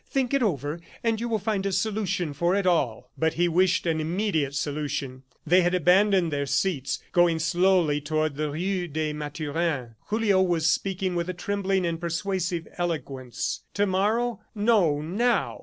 Think 0.09 0.33
it 0.33 0.41
over, 0.41 0.79
and 1.03 1.21
you 1.21 1.29
will 1.29 1.37
find 1.37 1.63
a 1.63 1.71
solution 1.71 2.33
for 2.33 2.55
it 2.55 2.65
all." 2.65 3.11
But 3.19 3.35
he 3.35 3.47
wished 3.47 3.85
an 3.85 3.99
immediate 4.01 4.55
solution. 4.55 5.21
They 5.45 5.61
had 5.61 5.75
abandoned 5.75 6.33
their 6.33 6.47
seats, 6.47 6.97
going 7.11 7.37
slowly 7.37 8.01
toward 8.01 8.33
the 8.35 8.49
rue 8.49 8.87
des 8.87 9.13
Mathurins. 9.13 9.91
Julio 10.07 10.41
was 10.41 10.65
speaking 10.65 11.13
with 11.15 11.29
a 11.29 11.35
trembling 11.35 11.85
and 11.85 12.01
persuasive 12.01 12.67
eloquence. 12.79 13.61
To 13.75 13.85
morrow? 13.85 14.39
No, 14.55 15.01
now. 15.03 15.59